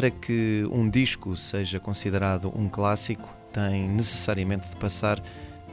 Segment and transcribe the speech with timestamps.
[0.00, 5.22] Para que um disco seja considerado um clássico, tem necessariamente de passar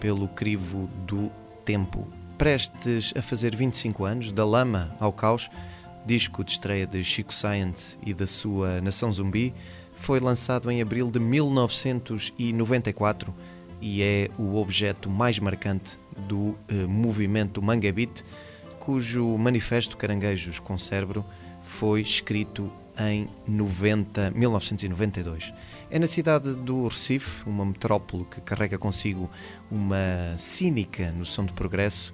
[0.02, 1.32] pelo crivo do
[1.64, 2.06] tempo.
[2.38, 5.50] Prestes a fazer 25 anos, da lama ao caos,
[6.06, 9.54] disco de estreia de Chico Science e da sua Nação Zumbi,
[9.96, 13.34] foi lançado em abril de 1994
[13.80, 15.98] e é o objeto mais marcante
[16.28, 18.26] do eh, movimento Manga Beat,
[18.78, 21.24] cujo manifesto Caranguejos com Cérebro
[21.64, 22.70] foi escrito
[23.00, 25.54] em 90, 1992.
[25.90, 29.30] É na cidade do Recife, uma metrópole que carrega consigo
[29.70, 32.14] uma cínica noção de progresso,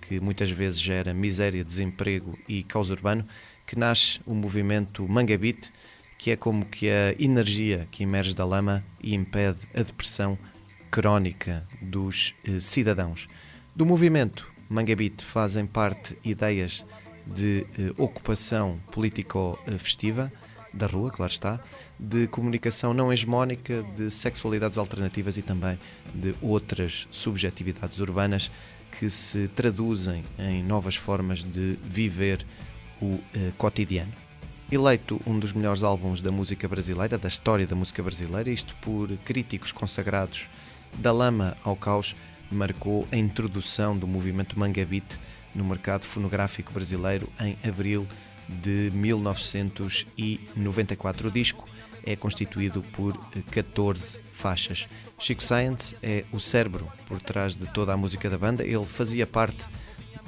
[0.00, 3.26] que muitas vezes gera miséria, desemprego e caos urbano,
[3.66, 5.72] que nasce o movimento Manga Beat,
[6.18, 10.38] que é como que a energia que emerge da lama e impede a depressão
[10.90, 13.28] crónica dos eh, cidadãos.
[13.74, 16.84] Do movimento Manga Beat fazem parte ideias
[17.26, 20.32] de eh, ocupação político-festiva
[20.72, 21.60] da rua, claro está,
[21.98, 25.78] de comunicação não hegemónica, de sexualidades alternativas e também
[26.12, 28.50] de outras subjetividades urbanas
[28.98, 32.44] que se traduzem em novas formas de viver
[33.00, 34.12] o eh, cotidiano.
[34.70, 39.08] Eleito um dos melhores álbuns da música brasileira, da história da música brasileira, isto por
[39.18, 40.48] críticos consagrados
[40.94, 42.16] da lama ao caos,
[42.50, 45.18] marcou a introdução do movimento Manga Beat
[45.54, 48.06] no mercado fonográfico brasileiro em abril
[48.48, 51.28] de 1994.
[51.28, 51.64] O disco
[52.04, 53.16] é constituído por
[53.50, 54.88] 14 faixas.
[55.18, 58.62] Chico Science é o cérebro por trás de toda a música da banda.
[58.62, 59.64] Ele fazia parte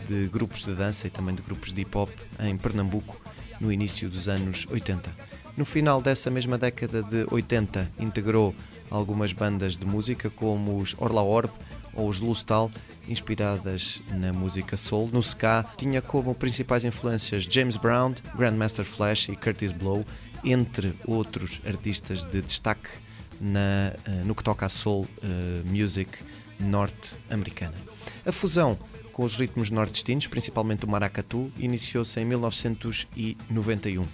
[0.09, 2.11] de grupos de dança e também de grupos de hip hop
[2.41, 3.21] em Pernambuco
[3.61, 5.11] no início dos anos 80.
[5.57, 8.55] No final dessa mesma década de 80, integrou
[8.91, 11.51] algumas bandas de música como os Orla Orb
[11.95, 12.71] ou os Lustal,
[13.09, 15.09] inspiradas na música soul.
[15.13, 20.05] No ska, tinha como principais influências James Brown, Grandmaster Flash e Curtis Blow,
[20.45, 22.89] entre outros artistas de destaque
[23.41, 23.93] na,
[24.25, 26.19] no que toca a soul uh, music
[26.59, 27.75] norte-americana.
[28.25, 28.79] A fusão
[29.13, 34.05] com os ritmos nordestinos, principalmente o maracatu, iniciou-se em 1991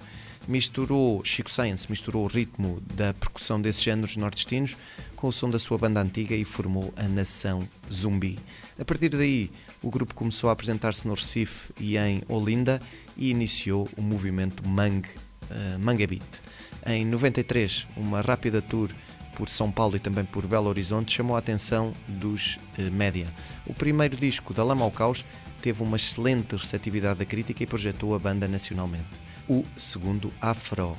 [0.49, 4.77] misturou, Chico Science misturou o ritmo da percussão desses géneros nordestinos
[5.17, 8.39] com o som da sua banda antiga e formou a Nação Zumbi.
[8.79, 9.51] A partir daí,
[9.83, 12.81] o grupo começou a apresentar-se no Recife e em Olinda
[13.17, 16.43] e iniciou o movimento Mang, uh, Manga Beat.
[16.85, 18.91] Em 93, uma rápida tour
[19.37, 23.29] por São Paulo e também por Belo Horizonte chamou a atenção dos uh, média.
[23.65, 25.25] O primeiro disco, da Lama ao Caos,
[25.61, 30.97] teve uma excelente receptividade da crítica e projetou a banda nacionalmente o segundo Afro uh,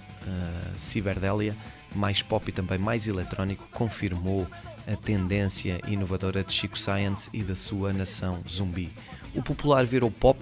[1.95, 4.47] mais pop e também mais eletrónico, confirmou
[4.87, 8.91] a tendência inovadora de Chico Science e da sua nação zumbi.
[9.33, 10.39] O popular virou pop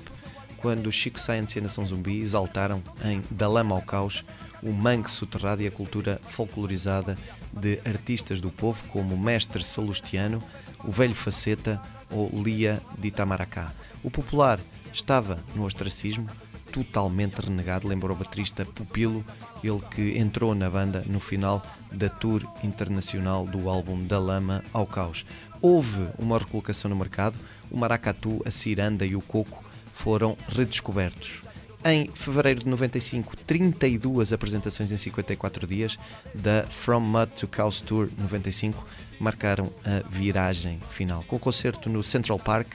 [0.57, 4.23] quando Chico Science e a nação zumbi exaltaram em Da Lama ao Caos
[4.61, 7.17] o mangue soterrado e a cultura folclorizada
[7.51, 10.41] de artistas do povo como Mestre Salustiano,
[10.83, 13.71] o Velho Faceta ou Lia de Itamaracá.
[14.03, 14.59] O popular
[14.93, 16.27] estava no ostracismo,
[16.71, 19.25] totalmente renegado, lembrou o baterista Pupilo,
[19.63, 21.61] ele que entrou na banda no final
[21.91, 25.25] da tour internacional do álbum Da Lama ao Caos.
[25.61, 27.37] Houve uma recolocação no mercado,
[27.69, 31.41] o maracatu, a ciranda e o coco foram redescobertos.
[31.83, 35.97] Em fevereiro de 95, 32 apresentações em 54 dias
[36.33, 38.85] da From Mud to Chaos Tour 95
[39.19, 41.23] marcaram a viragem final.
[41.23, 42.73] Com o concerto no Central Park,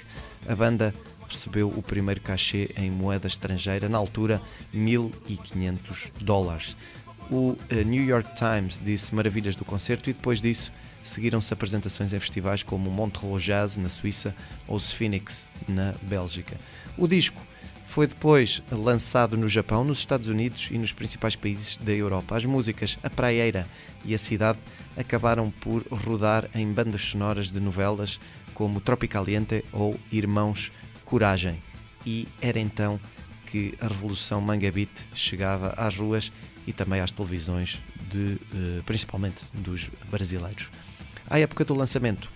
[0.49, 0.93] a banda
[1.29, 4.41] recebeu o primeiro cachê em moeda estrangeira, na altura
[4.75, 6.77] 1.500 dólares.
[7.31, 12.19] O eh, New York Times disse maravilhas do concerto e depois disso seguiram-se apresentações em
[12.19, 14.35] festivais como Montreux Jazz na Suíça
[14.67, 16.57] ou Sphinx na Bélgica.
[16.97, 17.41] O disco
[17.89, 22.37] foi depois lançado no Japão, nos Estados Unidos e nos principais países da Europa.
[22.37, 23.67] As músicas A Praieira
[24.05, 24.59] e A Cidade
[24.97, 28.21] acabaram por rodar em bandas sonoras de novelas
[28.53, 30.71] como Tropicaliente ou Irmãos
[31.07, 31.63] coragem.
[32.05, 33.01] E era então
[33.47, 36.31] que a revolução Manga Beat chegava às ruas
[36.67, 37.81] e também às televisões,
[38.11, 38.39] de,
[38.85, 40.69] principalmente dos brasileiros.
[41.29, 42.31] À época do lançamento,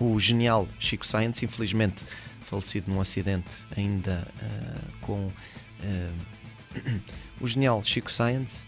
[0.00, 2.04] o genial Chico Science, infelizmente
[2.40, 5.32] falecido num acidente ainda uh, com uh,
[7.40, 8.66] o genial Chico Science,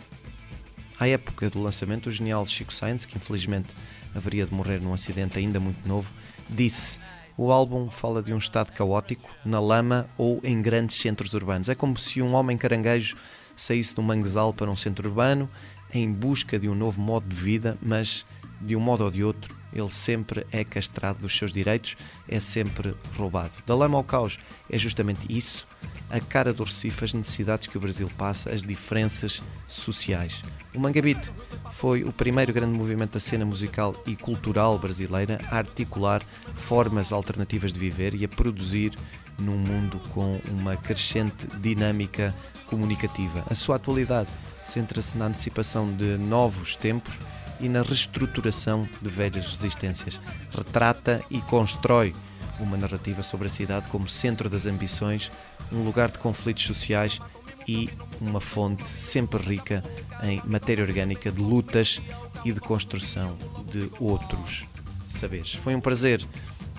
[1.01, 3.75] à época do lançamento, o genial Chico Science, que infelizmente
[4.15, 6.09] haveria de morrer num acidente ainda muito novo,
[6.49, 7.01] disse
[7.45, 11.69] O álbum fala de um estado caótico, na lama ou em grandes centros urbanos.
[11.69, 13.17] É como se um homem caranguejo
[13.57, 15.51] saísse do manguezal para um centro urbano
[15.93, 18.25] em busca de um novo modo de vida, mas
[18.61, 21.97] de um modo ou de outro, ele sempre é castrado dos seus direitos,
[22.29, 23.55] é sempre roubado.
[23.67, 24.39] Da lama ao caos
[24.71, 25.67] é justamente isso,
[26.13, 30.43] a cara do Recife, as necessidades que o Brasil passa, as diferenças sociais.
[30.75, 31.33] O Mangabite
[31.73, 36.23] foi o primeiro grande movimento da cena musical e cultural brasileira a articular
[36.55, 38.93] formas alternativas de viver e a produzir
[39.39, 42.35] num mundo com uma crescente dinâmica
[42.67, 43.43] comunicativa.
[43.51, 44.29] A sua atualidade
[44.65, 47.19] centra-se na antecipação de novos tempos
[47.59, 50.21] e na reestruturação de velhas resistências.
[50.55, 52.15] Retrata e constrói
[52.63, 55.31] uma narrativa sobre a cidade como centro das ambições,
[55.71, 57.19] um lugar de conflitos sociais
[57.67, 57.89] e
[58.21, 59.83] uma fonte sempre rica
[60.23, 62.01] em matéria orgânica de lutas
[62.45, 63.37] e de construção
[63.71, 64.65] de outros
[65.07, 65.55] saberes.
[65.55, 66.25] Foi um prazer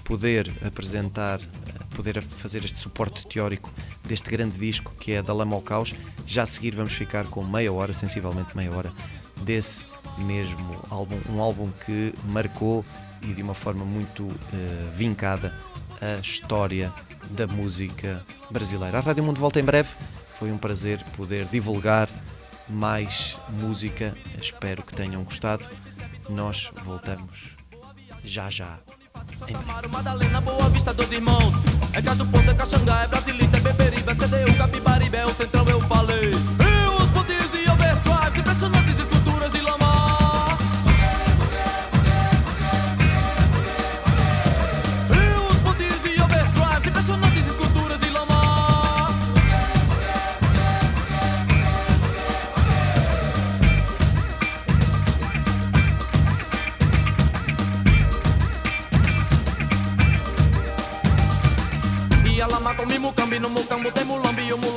[0.04, 1.40] poder apresentar,
[1.96, 3.72] poder fazer este suporte teórico
[4.04, 5.94] deste grande disco que é da Lama ao Caos.
[6.26, 8.92] Já a seguir vamos ficar com meia hora, sensivelmente meia hora,
[9.42, 9.86] desse
[10.18, 12.86] mesmo álbum, um álbum que marcou
[13.22, 15.54] e de uma forma muito uh, vincada
[16.04, 16.92] a história
[17.32, 18.22] da música
[18.52, 18.98] brasileira.
[18.98, 19.90] A Rádio Mundo volta em breve.
[20.38, 22.10] Foi um prazer poder divulgar
[22.68, 24.14] mais música.
[24.38, 25.66] Espero que tenham gostado.
[26.30, 27.56] Nós voltamos
[28.24, 28.78] já já.
[29.92, 31.54] Madalena, Boa Vista, irmãos.
[31.94, 34.16] É Caso Ponto, é Caxangá, é Brasilita, é Beberibe, é
[35.18, 36.32] é o eu falei.
[36.32, 37.10] E os
[38.36, 39.03] e impressionantes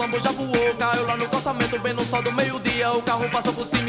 [0.06, 2.92] Mulambo já voou Caiu lá no calçamento, bem no sol do meio-dia.
[2.92, 3.85] O carro passou por cima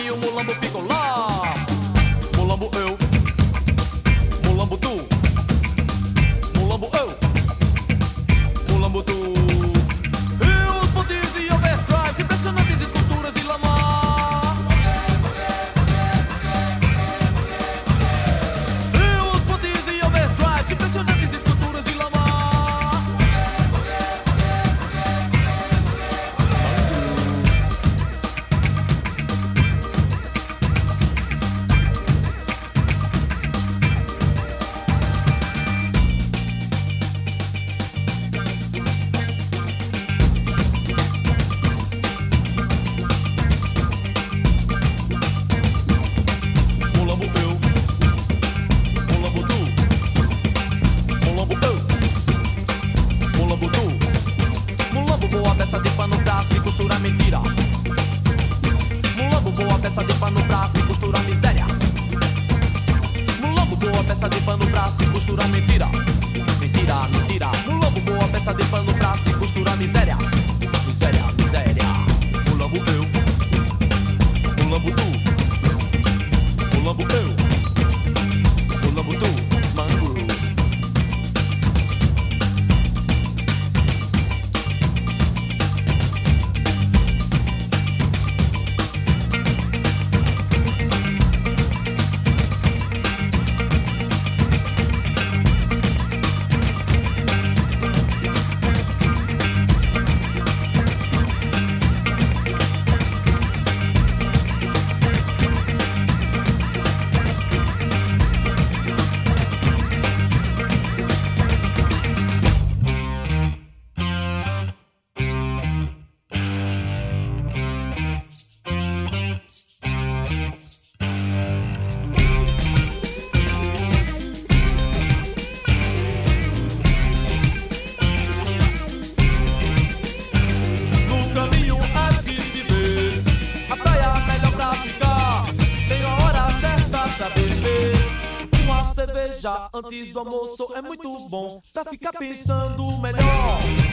[140.27, 143.86] almoço é muito bom Pra ficar pensando melhor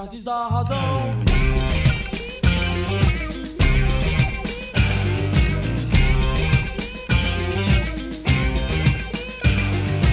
[0.00, 0.78] charges da razão.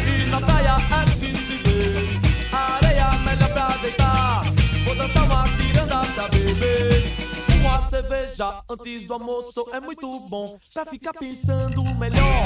[0.05, 2.19] E na praia é de se ver,
[2.51, 4.43] a areia é melhor pra deitar.
[4.83, 7.03] Vou dançar uma ciranda pra beber.
[7.61, 12.43] Uma cerveja antes do almoço é muito bom pra ficar pensando melhor.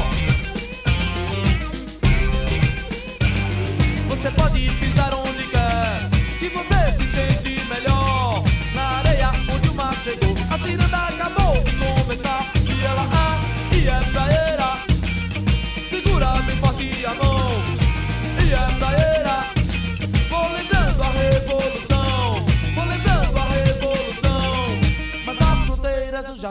[4.10, 4.91] Você pode pedir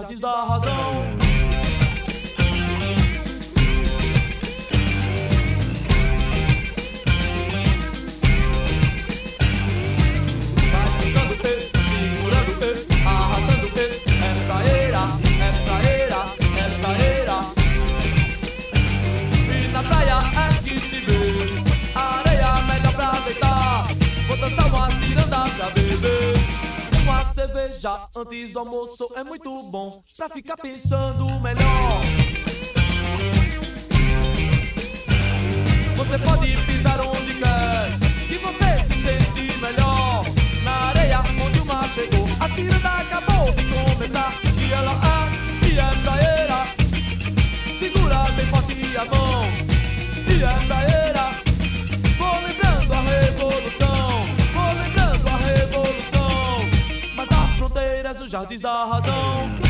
[0.00, 0.69] Taciz daha hazır
[27.80, 32.02] cerveja antes do almoço é muito bom pra ficar pensando melhor.
[35.96, 37.88] Você pode pisar onde quer,
[38.28, 40.24] que você se sente melhor.
[40.62, 44.34] Na areia onde o mar chegou, a tirada acabou de começar.
[44.58, 45.28] E ela ah,
[45.66, 46.66] e anda era.
[47.78, 49.44] Segura bem forte a mão,
[50.28, 50.79] e anda
[58.30, 59.69] já diz da razão.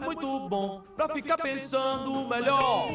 [0.00, 2.88] muito bom pra ficar pensando melhor.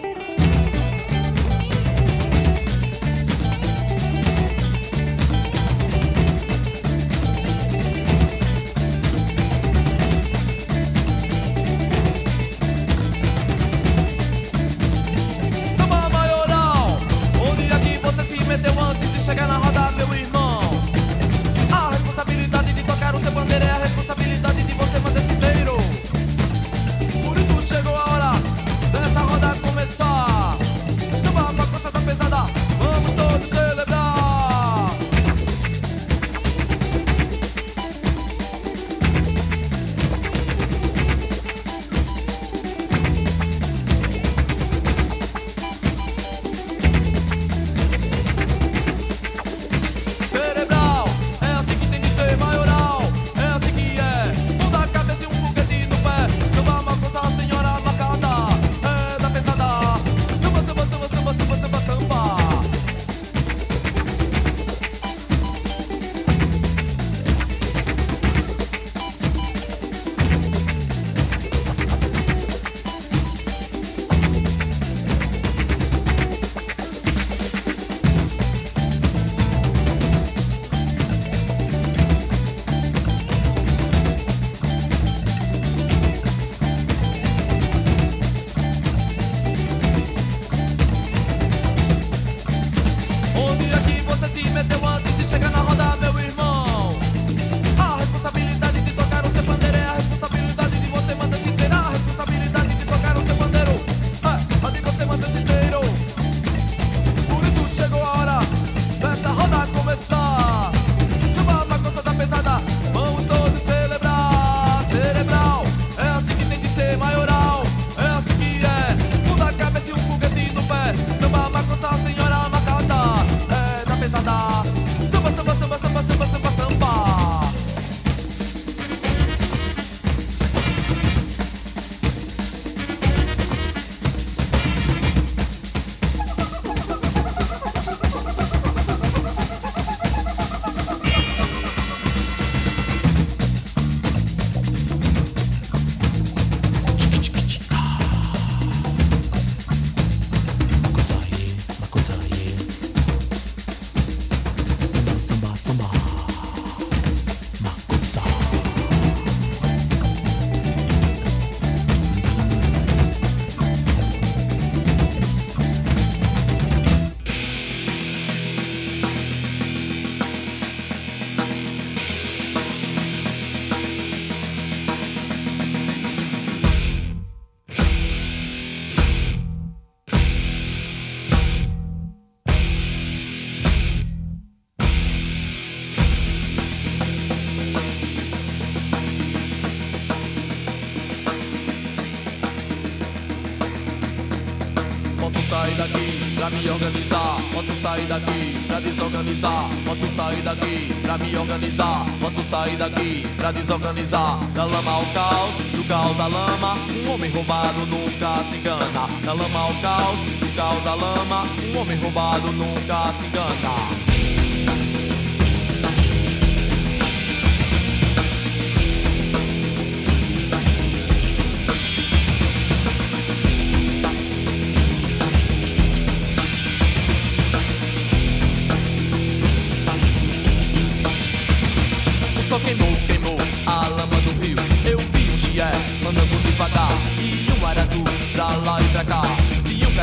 [202.56, 204.40] Sair daqui pra desorganizar.
[204.54, 206.76] Da lama ao caos, do caos à lama.
[207.06, 209.08] Um homem roubado nunca se engana.
[209.26, 211.44] Da lama ao caos, do caos à lama.
[211.66, 214.05] Um homem roubado nunca se engana.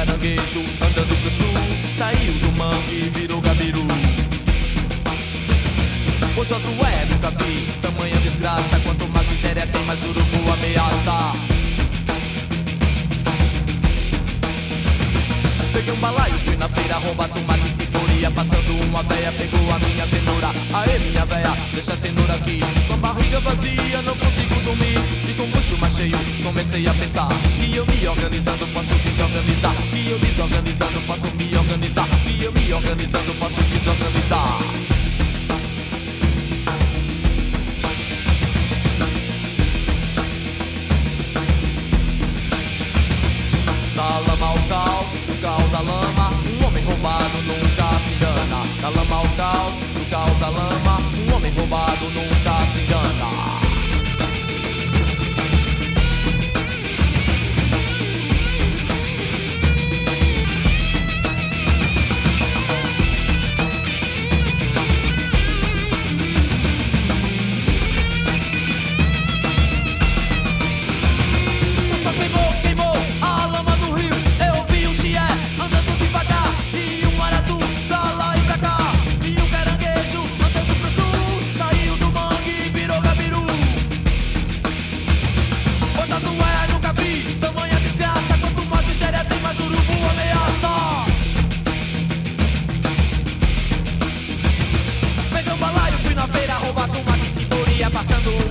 [0.04, 1.54] Caranguejo andando pro sul,
[1.96, 3.86] saiu do mangue virou gabiru.
[6.36, 8.80] O Josué nunca vi tamanha desgraça.
[8.84, 11.32] Quanto mais miséria tem, mais urubu ameaça.
[15.72, 17.81] Peguei um balaio, fui na feira roubar tomate
[18.22, 22.60] ceboria Passando uma véia, pegou a minha cenoura Aê minha véia, deixa a cenoura aqui.
[22.86, 24.98] Com a barriga vazia, não consigo dormir.
[25.28, 29.74] E com o bucho mais cheio, comecei a pensar Que eu me organizando, posso desorganizar.
[29.90, 32.08] Que eu desorganizando, posso me organizar.
[32.24, 34.58] Que eu me organizando, posso desorganizar.
[43.96, 46.30] Da lama ao caos, do caos à lama.
[46.60, 47.81] Um homem roubado nunca
[51.56, 53.11] Roubado nunca se engana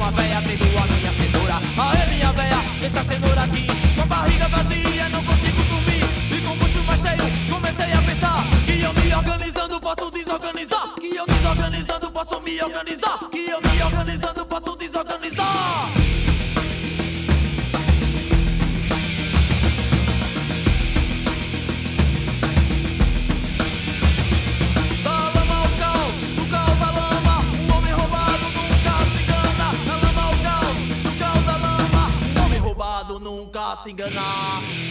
[0.01, 1.55] uma véia, pegou a minha cenoura.
[1.77, 3.67] Aê minha véia, deixa a cenoura aqui.
[3.95, 6.03] Com a barriga vazia, não consigo dormir.
[6.35, 10.95] E com o mais cheio, comecei a pensar Que eu me organizando posso desorganizar.
[10.99, 13.19] Que eu desorganizando posso me organizar.
[13.29, 16.00] Que eu me organizando posso desorganizar
[33.85, 34.90] nunca se